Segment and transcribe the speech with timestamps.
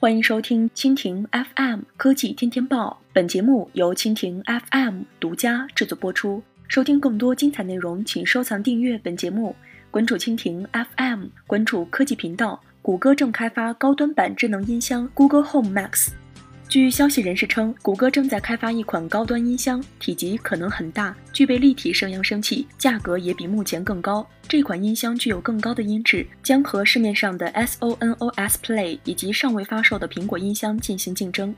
[0.00, 6.40] 欢迎收听蜻蜓 FM 科技天天报，本节目由蜻蜓 FM 独家制作播出。
[6.68, 9.56] 收听更多精彩内容，请收藏订阅本节目，
[9.90, 12.60] 关注蜻蜓 FM，关注科技频道。
[12.80, 16.10] 谷歌正开发高端版智能音箱 Google Home Max。
[16.68, 24.28] 据消息人士称，谷歌正在开发一款高端音箱，体积可能很大，具备立体声扬声器，价格也比目前更高。
[24.46, 31.54] 这款音箱具有更高的音质，将和市面上的 Sonos Play 以及尚未发售的苹果音箱进行竞争。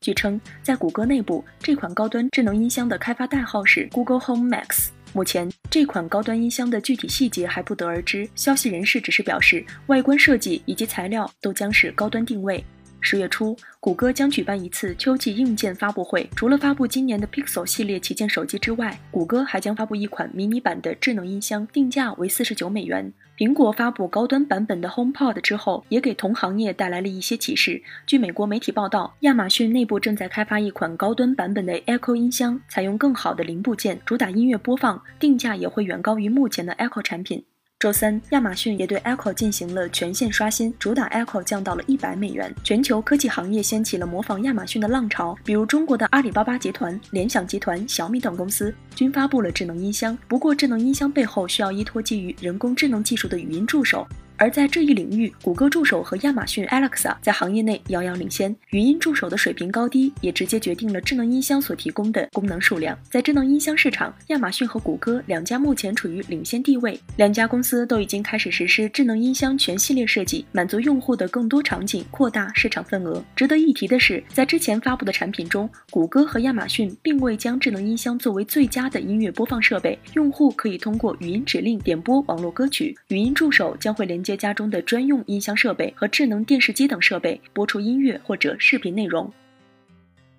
[0.00, 4.90] 据称，在谷歌内部，这款高端智能音箱的开发代号是 Google Home Max。
[5.12, 8.28] 目前，这款高端音箱的具体细节还不得而知。
[8.36, 12.64] 消息人士只是表示，外观设计以及材料都将是高端定位。
[13.04, 16.30] 十月初，谷歌将举办一次秋季硬件发布会。
[16.36, 23.12] 除了发布今年的 Pixel 系列旗舰手机之外，谷歌还将发布一款迷你版的智能音箱，定价为四十九美元。
[23.36, 27.82] 苹果发布高端版本的 HomePod 之后，也给同行业带来了一些启示。
[28.06, 37.42] 据美国媒体报道，亚马逊内部正在开发一款高端版本的 Echo 音箱，采用更好的零部件，主打音乐播放，定价也会远高于目前的 Echo 产品。
[37.82, 42.54] 周三，亚马逊也对 Echo 进行了全线刷新，主打 Echo 降到了一百美元。
[42.62, 50.16] 全球科技行业掀起了模仿亚马逊的浪潮，比如中国的阿里巴巴集团、联想集团、小米等公司均发布了智能音箱。
[50.28, 54.06] 不过，智能音箱背后需要依托基于人工智能技术的语音助手。
[54.36, 58.54] 而在这一领域，谷歌助手和亚马逊 Alexa 在行业内遥遥领先。
[58.70, 62.98] 语音助手的水平高低，也直接决定了智能音箱所提供的功能数量。
[63.10, 66.98] 在智能音箱市场，亚马逊和谷歌两家目前处于领先地位。
[67.16, 73.22] 两家公司都已经开始实施智能音箱全系列设计，满足用户的更多场景，扩大市场份额。
[73.36, 79.98] 值得一提的是，在之前发布的产品中，谷歌和亚马逊并未将智能音箱作为最佳的音乐播放设备。
[80.14, 84.36] 用户可以通过语音指令点播网络歌曲，语音助手将会连接。
[84.36, 89.32] 家中的专用音箱设备和智能电视机等设备播出音乐或者视频内容。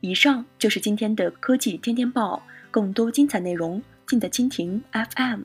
[0.00, 5.42] 以上就是今天的科技天天报，更多精彩内容尽在蜻蜓 FM。